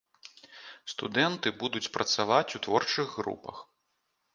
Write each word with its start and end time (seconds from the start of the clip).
Студэнты 0.93 1.53
будуць 1.61 1.85
працаваць 1.99 2.51
у 2.57 2.67
творчых 2.67 3.07
групах. 3.23 3.67